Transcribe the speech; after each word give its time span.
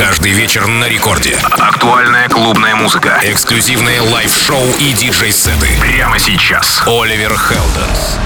Каждый 0.00 0.32
вечер 0.32 0.66
на 0.66 0.88
рекорде. 0.88 1.36
Актуальная 1.42 2.26
клубная 2.30 2.74
музыка. 2.74 3.20
Эксклюзивные 3.22 4.00
лайв-шоу 4.00 4.66
и 4.78 4.94
диджей-сеты. 4.94 5.68
Прямо 5.78 6.18
сейчас. 6.18 6.82
Оливер 6.86 7.36
Хелденс. 7.36 8.18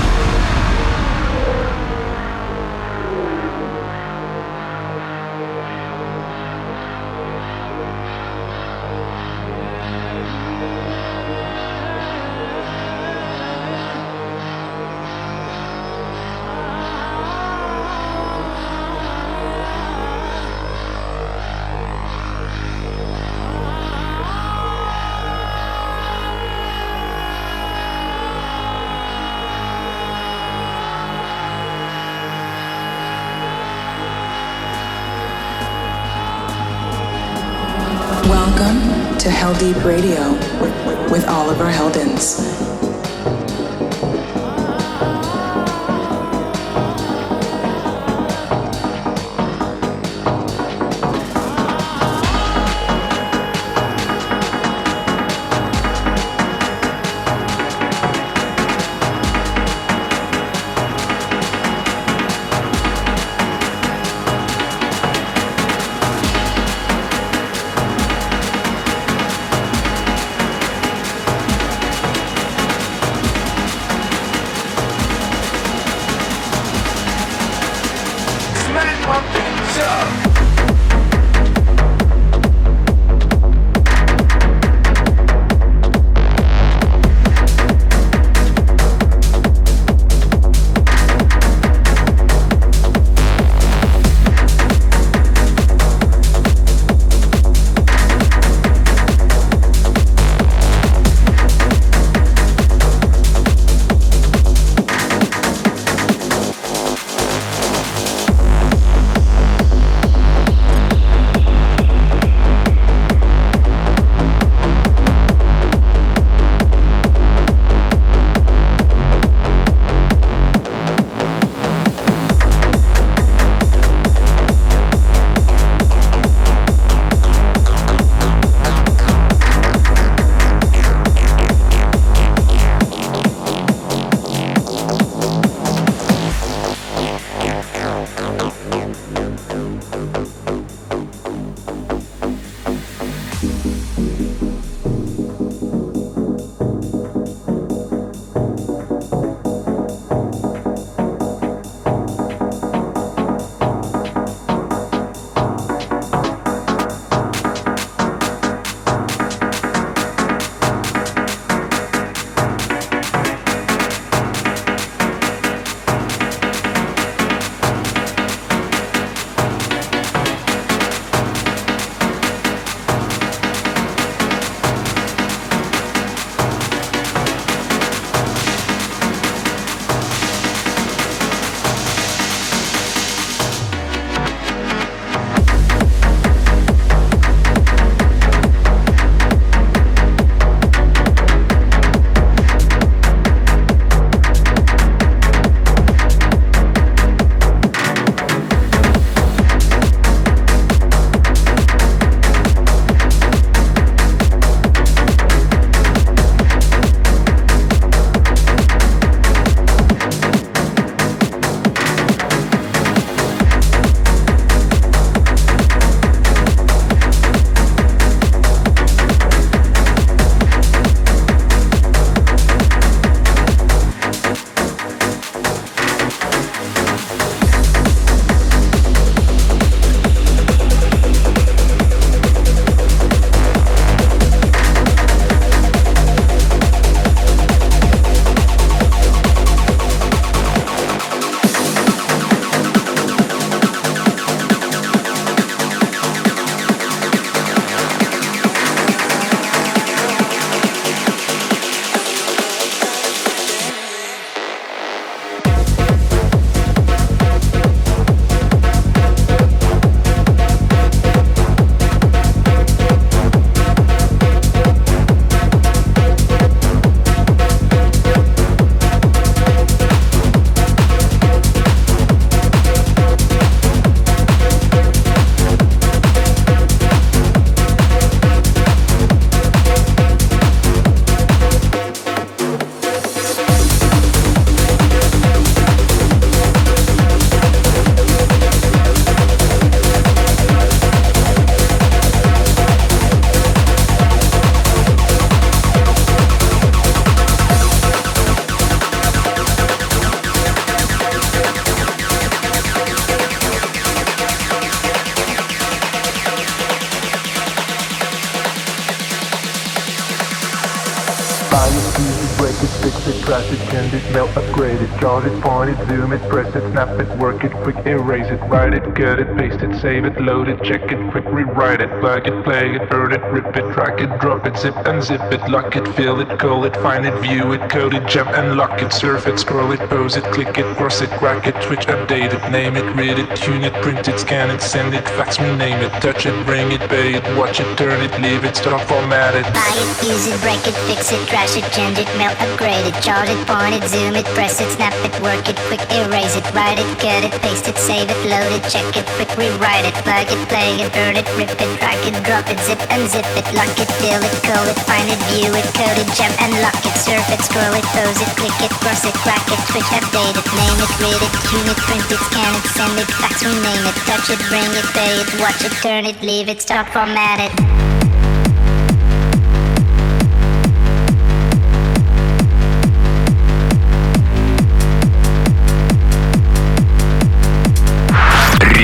David 320.05 320.14
load 320.25 320.49
it, 320.49 320.63
check 320.63 320.91
it, 320.91 321.11
quick 321.11 321.25
rewrite 321.27 321.81
it, 321.81 321.91
plug 322.01 322.27
it, 322.27 322.45
play 322.45 322.75
it, 322.75 322.89
burn 322.89 323.13
it, 323.13 323.23
rip 323.31 323.55
it, 323.57 323.67
drag 323.75 324.01
it, 324.01 324.19
drop 324.21 324.47
it, 324.47 324.57
zip 324.57 324.75
and 324.87 325.03
zip 325.03 325.21
it, 325.33 325.43
lock 325.51 325.77
it, 325.77 325.87
fill 325.95 326.21
it, 326.21 326.39
call 326.39 326.65
it, 326.65 326.75
find 326.77 327.05
it, 327.07 327.15
view 327.21 327.53
it, 327.53 327.71
code 327.71 327.95
it, 327.95 328.07
jump 328.09 328.31
and 328.31 328.57
lock 328.57 328.81
it, 328.81 328.93
surf 328.93 329.27
it, 329.27 329.39
scroll 329.39 329.73
it, 329.73 329.81
pose 329.91 330.17
it, 330.17 330.25
click 330.33 330.57
it, 330.57 330.77
cross 330.77 331.01
it, 331.03 331.11
crack 331.11 331.47
it, 331.47 331.57
switch, 331.63 331.87
update 331.87 332.33
it, 332.33 332.51
name 332.51 332.77
it, 332.77 332.89
read 332.97 333.19
it, 333.19 333.37
tune 333.37 333.65
it, 333.65 333.75
print 333.83 334.09
it, 334.09 334.19
scan 334.19 334.51
it, 334.51 334.63
send 334.63 334.95
it, 334.95 335.07
fax, 335.17 335.39
me, 335.39 335.55
name 335.57 335.81
it, 335.81 335.93
touch 336.01 336.27
it, 336.27 336.35
bring 336.47 336.73
it, 336.73 336.81
pay 336.89 337.15
it, 337.15 337.25
watch 337.37 337.61
it, 337.61 337.77
turn 337.77 338.01
it, 338.01 338.13
leave 338.21 338.45
it, 338.45 338.57
stop, 338.57 338.81
format 338.89 339.35
it. 339.35 339.45
Buy 339.53 339.75
it, 339.77 340.09
use 340.09 340.27
it, 340.27 340.41
break 340.41 340.65
it, 340.67 340.77
fix 340.89 341.13
it, 341.13 341.21
trash 341.29 341.57
it, 341.57 341.67
change 341.73 341.99
it, 341.99 342.09
melt, 342.17 342.41
upgrade 342.41 342.87
it, 342.87 342.97
chart 343.03 343.29
it, 343.29 343.41
point 343.47 343.75
it, 343.77 343.85
zoom 343.89 344.17
it, 344.17 344.25
press 344.33 344.61
it, 344.61 344.71
snap 344.73 344.95
it, 345.05 345.13
work 345.21 345.45
it, 345.49 345.57
quick 345.69 345.85
erase 345.93 346.37
it, 346.37 346.47
write 346.55 346.79
it, 346.79 346.89
cut 346.99 347.25
it, 347.25 347.33
paste 347.43 347.69
it, 347.69 347.77
save 347.77 348.09
it, 348.09 348.21
load 348.27 348.53
it, 348.57 348.65
check 348.71 348.89
it, 348.97 349.07
quick 349.17 349.31
rewrite 349.37 349.85
it, 349.85 349.95
plug 350.15 350.31
it, 350.31 350.49
play 350.49 350.71
it, 350.79 350.93
burn 350.95 351.17
it, 351.17 351.27
rip 351.35 351.51
it, 351.51 351.71
drag 351.83 351.99
it, 352.07 352.15
drop 352.23 352.47
it, 352.47 352.59
zip 352.63 352.79
and 352.91 353.03
zip 353.11 353.27
it, 353.35 353.47
lock 353.59 353.75
it, 353.75 353.91
fill 353.99 354.23
it, 354.23 354.35
call 354.47 354.63
it, 354.71 354.79
find 354.87 355.11
it, 355.11 355.19
view 355.27 355.51
it, 355.51 355.67
code 355.75 355.99
it, 355.99 356.07
jump 356.15 356.35
and 356.39 356.55
lock 356.63 356.79
it, 356.87 356.95
surf 356.95 357.27
it, 357.35 357.43
scroll 357.43 357.75
it, 357.75 357.83
pose 357.91 358.21
it, 358.23 358.31
click 358.39 358.55
it, 358.63 358.71
cross 358.79 359.03
it, 359.03 359.15
crack 359.27 359.43
it, 359.51 359.59
switch, 359.75 359.91
update 359.91 360.39
it, 360.39 360.47
name 360.55 360.79
it, 360.79 360.93
read 361.03 361.19
it, 361.19 361.35
tune 361.51 361.67
it, 361.67 361.79
print 361.83 362.07
it, 362.07 362.23
scan 362.31 362.55
it, 362.55 362.67
send 362.79 362.95
it, 362.95 363.11
fax, 363.19 363.43
rename 363.43 363.87
it, 363.91 363.97
touch 364.07 364.31
it, 364.31 364.39
bring 364.47 364.71
it, 364.79 364.87
pay 364.95 365.19
it, 365.19 365.29
watch 365.43 365.65
it, 365.67 365.75
turn 365.83 366.07
it, 366.07 366.21
leave 366.23 366.49
it, 366.49 366.63
stop, 366.63 366.87
format 366.95 367.41
it. 367.43 367.84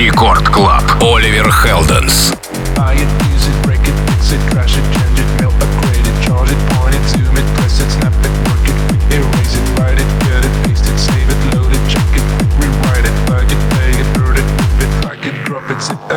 Рекорд 0.01 0.49
Клаб. 0.49 0.81
Оливер 0.99 1.51
Хелденс. 1.51 2.33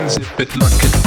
Zip 0.09 0.41
it, 0.41 0.57
lock 0.57 0.85
it. 0.85 1.04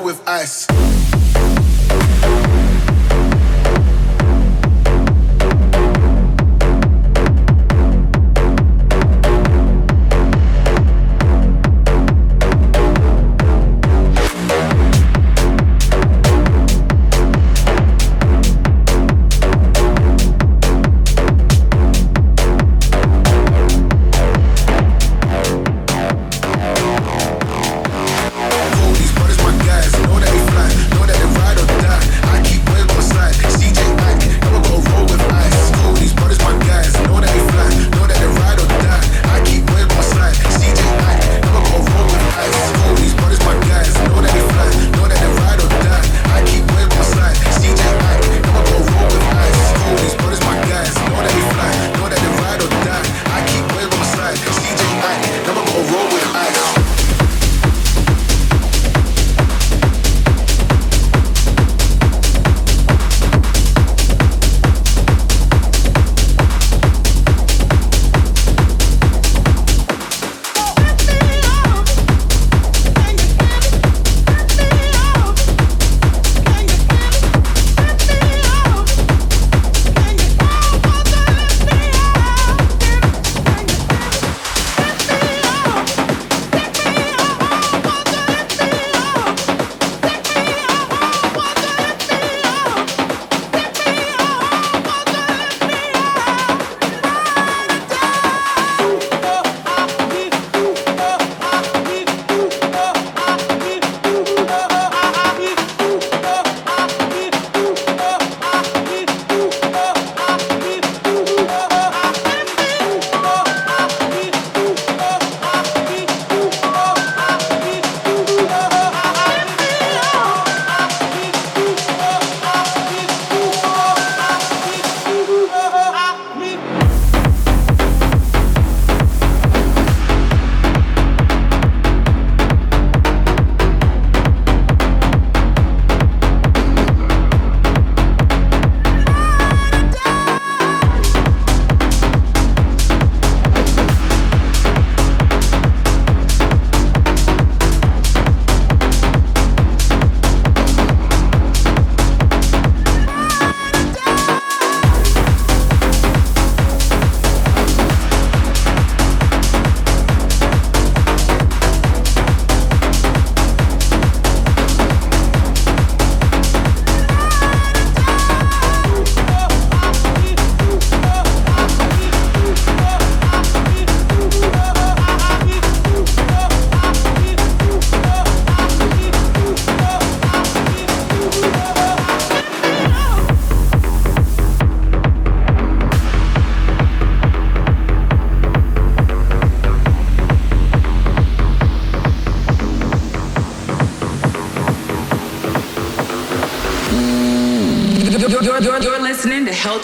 with 0.00 0.26
ice. 0.26 0.93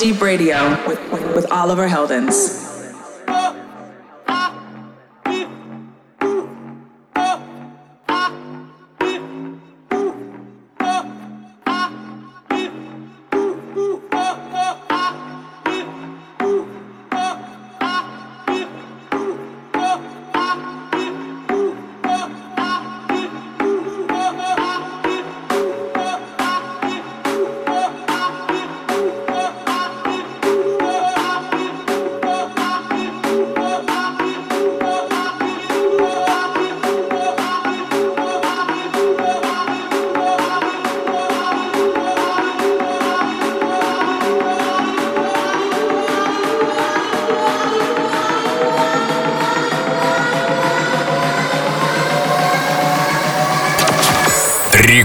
Deep 0.01 0.23
Radio 0.23 0.57
with, 0.89 0.99
with, 1.35 1.53
Oliver 1.53 1.87
Heldens. 1.87 2.70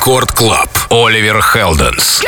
Рекорд 0.05 0.31
Клаб. 0.33 0.69
Оливер 0.91 1.41
Хелденс. 1.41 2.21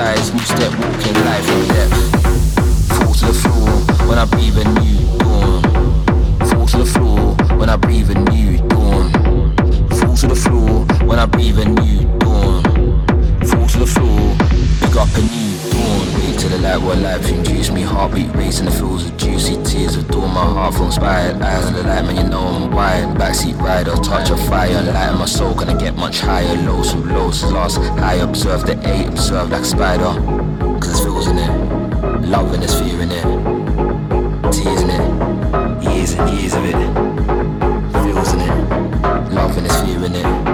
size, 0.00 0.32
new 0.32 0.40
step, 0.40 0.72
walking 0.80 1.14
life 1.28 1.48
in 1.54 1.68
depth. 1.68 1.96
Fall 2.96 3.12
to 3.20 3.26
the 3.26 3.38
floor 3.42 3.70
when 4.08 4.18
I 4.18 4.24
breathe 4.24 4.56
a 4.56 4.66
new 4.80 5.00
dawn. 5.18 5.62
Fall 6.48 6.66
to 6.66 6.78
the 6.78 6.90
floor 6.94 7.34
when 7.58 7.68
I 7.68 7.76
breathe 7.76 8.10
a 8.10 8.18
new 8.30 8.58
dawn. 8.68 9.04
Fall 9.98 10.14
to 10.16 10.26
the 10.26 10.40
floor 10.44 10.86
when 11.08 11.18
I 11.18 11.26
breathe 11.26 11.58
a 11.58 11.66
new 11.66 12.00
dawn. 12.18 12.29
Got 14.92 15.06
a 15.16 15.22
new 15.22 15.70
dawn. 15.70 16.14
Wake 16.18 16.38
to 16.38 16.48
the 16.48 16.58
light, 16.58 16.78
what 16.78 16.98
life 16.98 17.28
induced 17.28 17.72
me. 17.72 17.82
Heartbeat 17.82 18.34
racing, 18.34 18.64
the 18.64 18.72
feels 18.72 19.06
of 19.06 19.16
juicy 19.16 19.54
tears 19.62 19.96
adore. 19.96 20.26
My 20.26 20.44
heart 20.44 20.74
from 20.74 20.86
inspired. 20.86 21.40
eyes 21.40 21.68
of 21.68 21.74
the 21.74 21.84
light, 21.84 22.04
man, 22.04 22.16
you 22.16 22.24
know 22.28 22.40
I'm 22.40 22.72
wired. 22.72 23.16
Backseat 23.16 23.56
rider, 23.60 23.94
touch 23.96 24.30
of 24.30 24.40
fire, 24.48 24.82
light 24.82 25.12
in 25.12 25.18
my 25.18 25.26
soul. 25.26 25.54
Gonna 25.54 25.78
get 25.78 25.94
much 25.94 26.20
higher. 26.20 26.56
Lows 26.56 26.90
from 26.90 27.08
lows, 27.08 27.44
lost. 27.52 27.78
I 27.78 28.14
observe 28.14 28.66
the 28.66 28.76
eight, 28.92 29.06
observe 29.06 29.50
like 29.50 29.64
spider. 29.64 30.12
Cause 30.80 30.90
it's 30.90 31.00
feels 31.00 31.28
in 31.28 31.38
it. 31.38 32.26
Love 32.26 32.52
and 32.52 32.64
feeling 32.64 32.88
fear 32.88 33.02
in 33.02 33.12
it. 33.12 34.52
Tears 34.52 34.82
in 34.82 34.90
it. 34.90 35.82
Years 35.84 36.12
and 36.14 36.30
years 36.36 36.54
of 36.54 36.64
it. 36.64 36.74
Feels 38.02 38.32
in 38.32 38.40
it. 38.40 39.32
Love 39.32 39.56
and 39.56 39.66
there's 39.66 39.80
fear 39.82 40.04
in 40.04 40.14
it. 40.16 40.49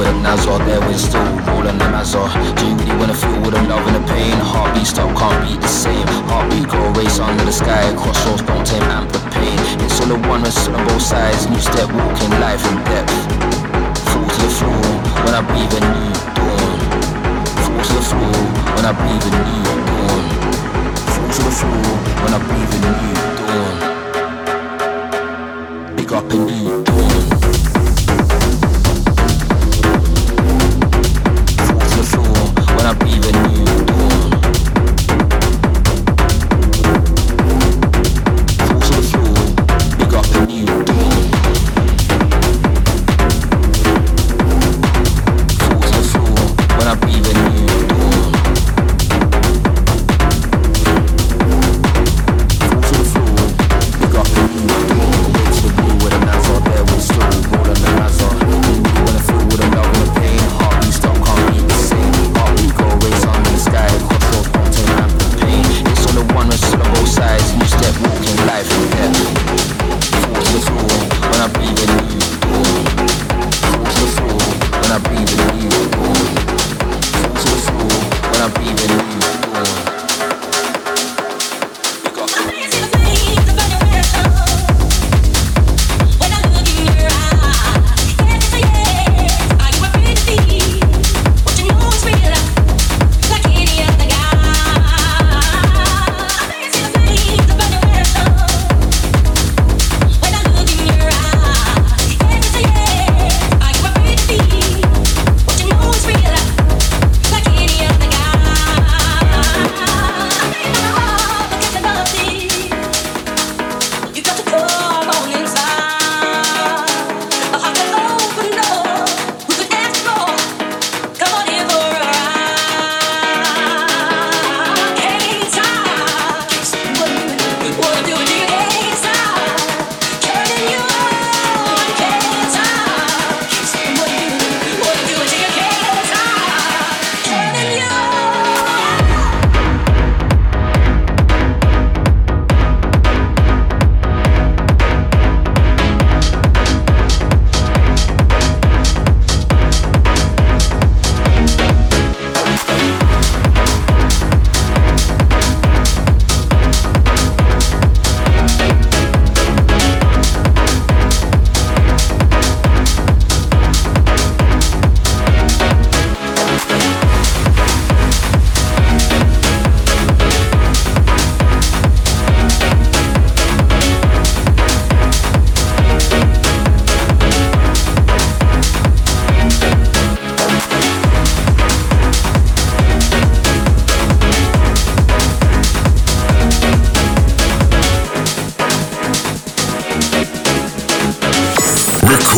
with 0.00 0.08
them 0.08 0.22
now, 0.22 0.36
so 0.36 0.56
there 0.64 0.80
we 0.88 0.94
still 0.94 1.20
rolling 1.44 1.76
the 1.76 1.84
as. 2.00 2.12
Do 2.12 2.20
you 2.64 2.74
really 2.74 2.96
wanna 2.96 3.12
feel 3.14 3.36
with 3.44 3.52
them 3.52 3.68
love 3.68 3.86
and 3.86 3.96
the 4.00 4.04
pain? 4.08 4.32
Heartbeat 4.40 4.86
stop, 4.86 5.12
can't 5.12 5.36
be 5.44 5.56
the 5.60 5.68
same. 5.68 6.06
Heartbeat 6.30 6.68
go 6.72 6.80
race 6.96 7.18
under 7.20 7.44
the 7.44 7.52
sky, 7.52 7.92
crossroads 8.00 8.42
don't 8.42 8.64
tame 8.64 8.88
amp 8.96 9.12
the 9.12 9.20
pain. 9.36 9.58
It's 9.84 10.00
all 10.00 10.12
a 10.12 10.18
oneness 10.28 10.56
on 10.68 10.80
both 10.88 11.02
sides, 11.02 11.48
new 11.50 11.60
step 11.60 11.92
walking 11.92 12.32
life 12.40 12.64
in 12.70 12.76
depth. 12.88 13.12
Fall 14.08 14.24
to 14.24 14.40
the 14.40 14.52
floor 14.58 14.84
when 15.24 15.34
I 15.36 15.42
breathe 15.44 15.74
in 15.76 15.84
new 15.92 16.12
dawn. 16.36 16.78
Fall 17.64 17.82
to 17.84 17.92
the 18.00 18.04
floor 18.10 18.40
when 18.74 18.84
I 18.88 18.92
breathe 18.96 19.26
in 19.28 19.34
new 19.36 19.64
dawn. 19.88 20.24
Fall 21.12 21.28
to 21.36 21.40
the 21.44 21.54
floor 21.60 21.88
when 22.24 22.32
I 22.32 22.40
breathe 22.48 22.74
in 22.76 22.82
new 22.88 23.16
dawn. 23.38 23.74
Big 25.96 26.10
up 26.12 26.32
in 26.32 26.40
new 26.46 26.84
dawn. 26.84 27.19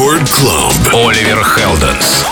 Рекорд 0.02 0.28
Клаб. 0.30 0.74
Оливер 0.92 1.44
Хелденс. 1.44 2.26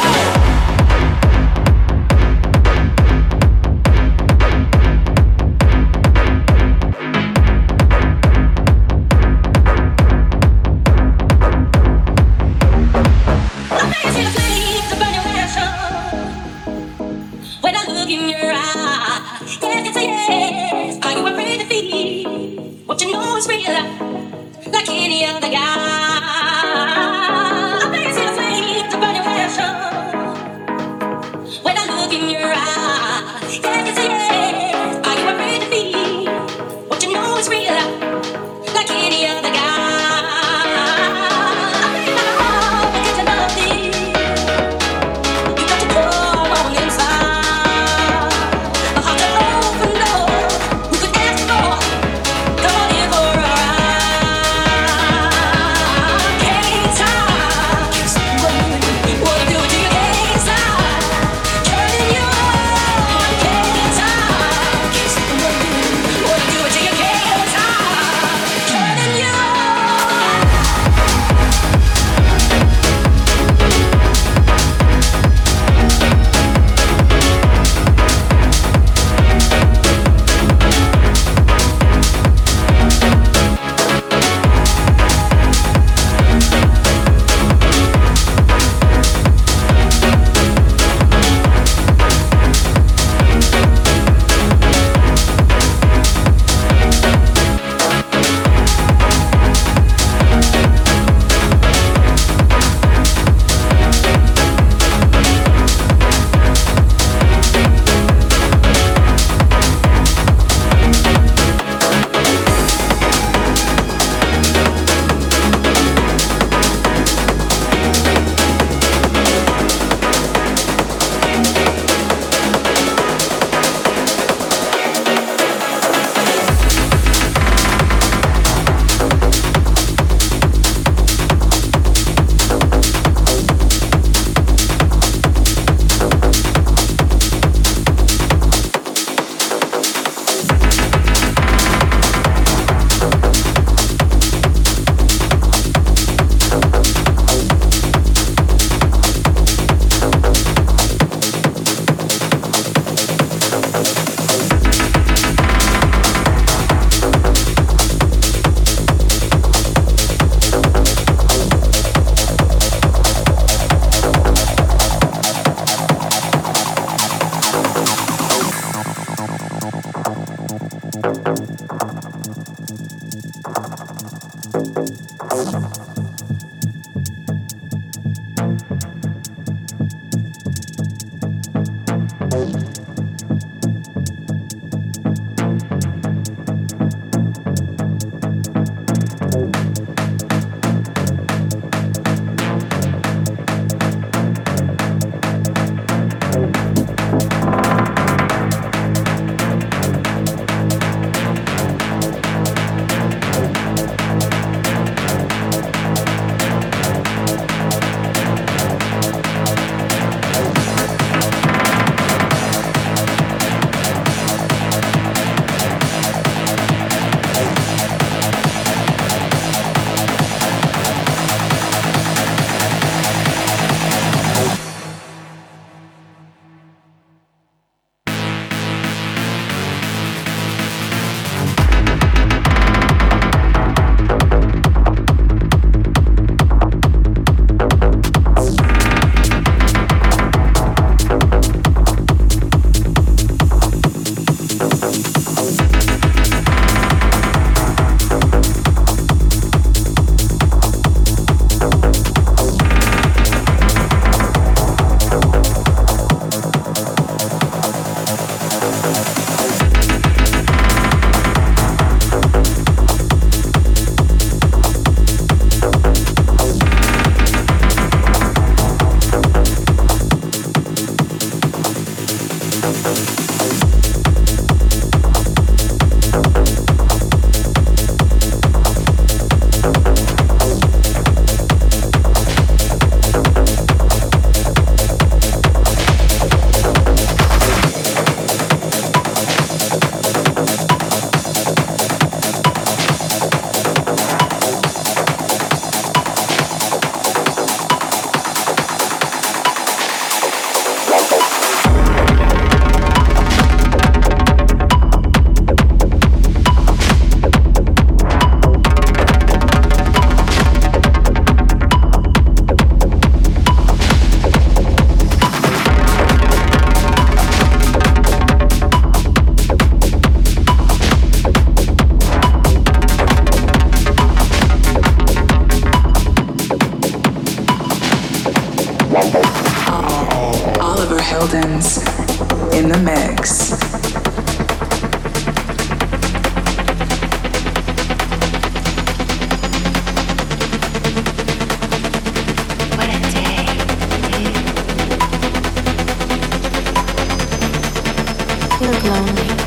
Lonely. 348.85 349.40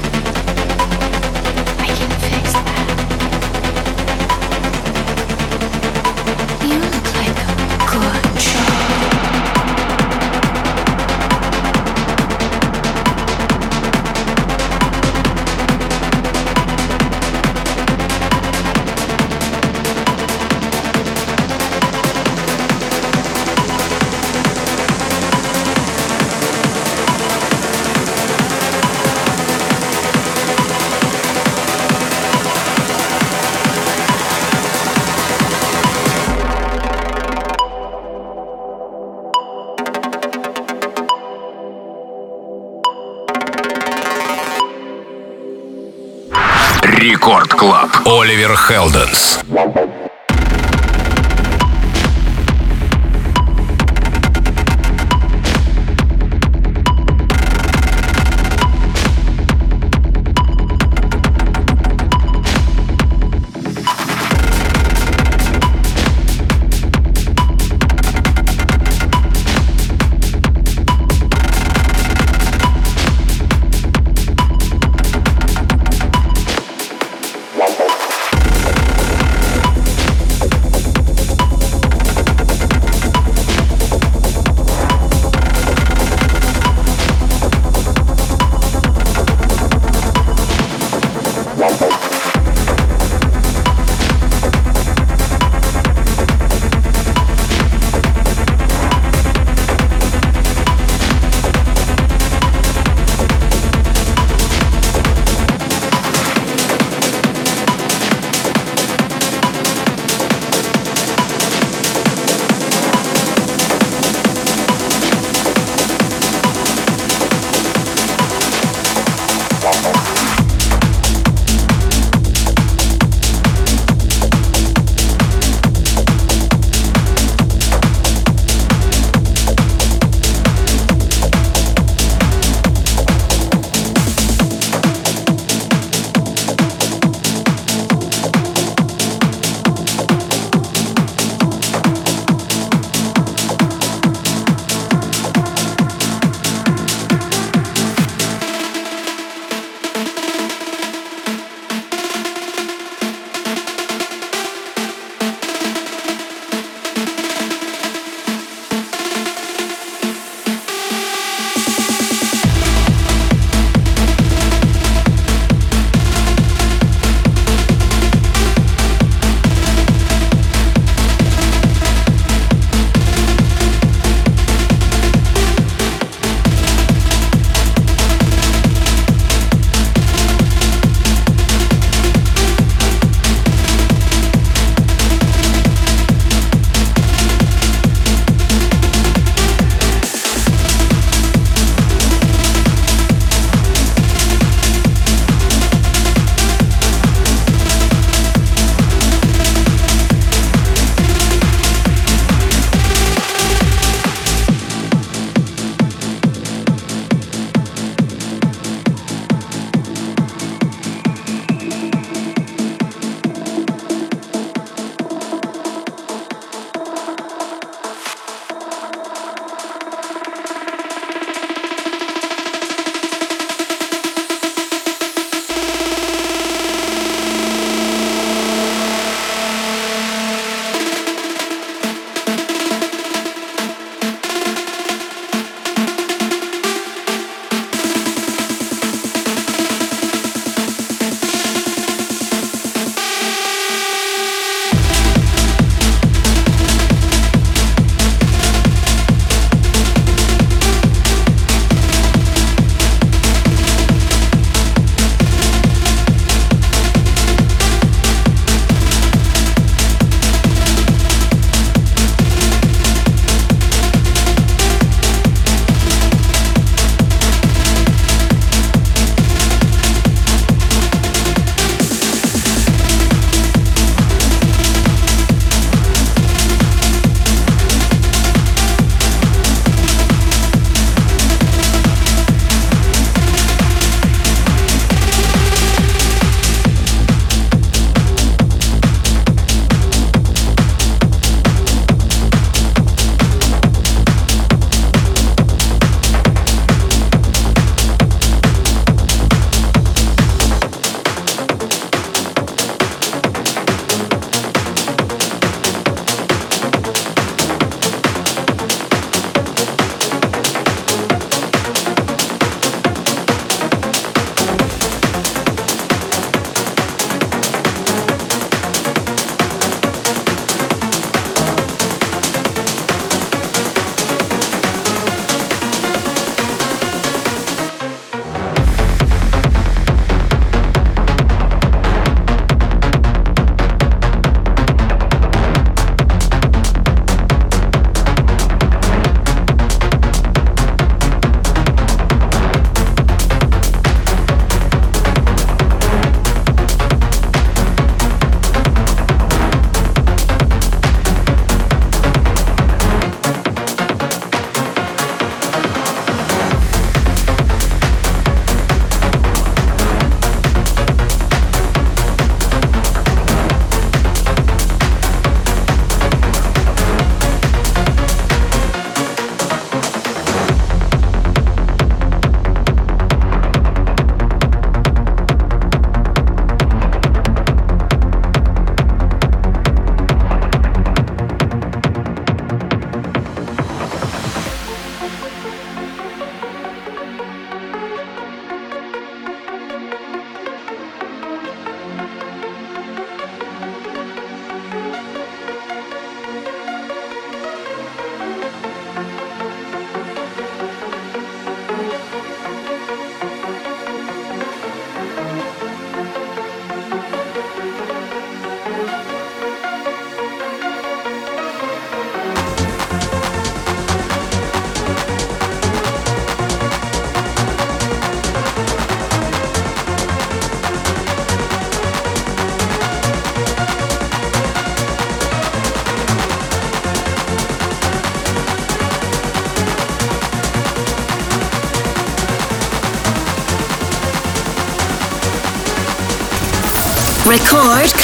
Хелден. 48.64 49.03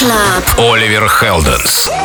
Club. 0.00 0.58
Оливер 0.58 1.10
Хелденс. 1.10 1.99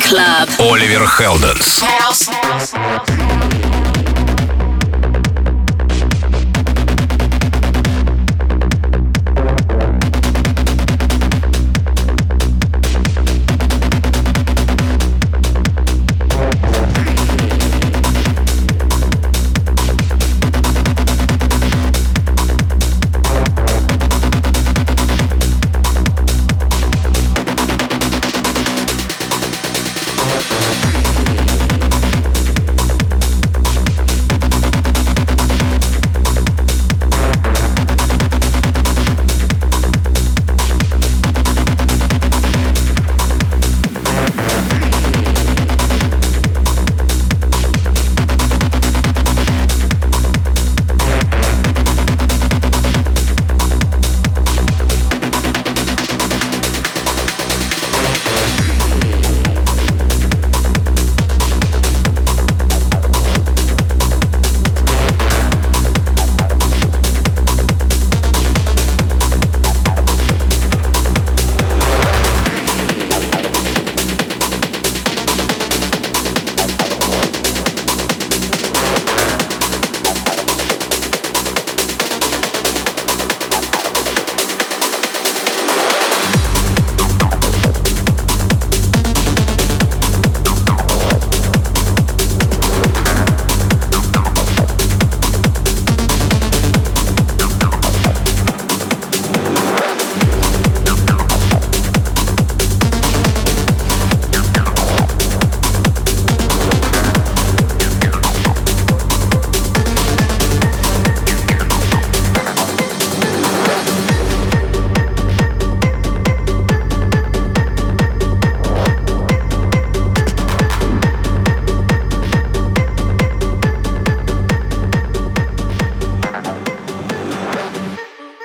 Club. 0.00 0.48
Оливер 0.58 1.06
Хелденс. 1.06 1.82
House. 1.82 2.69